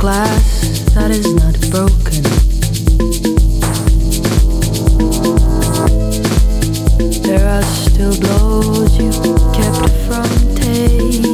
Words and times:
glass 0.00 0.80
that 0.94 1.10
is 1.10 1.34
not 1.34 1.54
broken. 1.70 2.22
There 7.22 7.46
are 7.46 7.62
still 7.62 8.18
blows 8.18 8.96
you 8.96 9.12
kept 9.52 9.90
from 10.08 10.54
taking. 10.56 11.29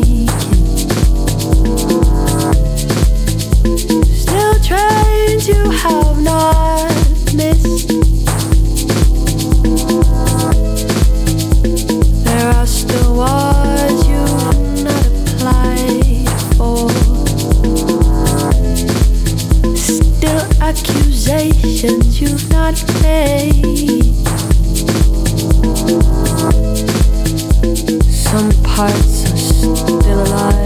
Some 28.12 28.50
parts 28.62 29.32
are 29.32 29.36
still 29.36 30.22
alive. 30.22 30.65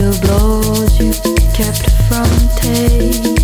You 0.00 0.12
blows 0.20 0.98
you 0.98 1.12
kept 1.52 1.90
from 2.08 2.28
be. 2.60 3.39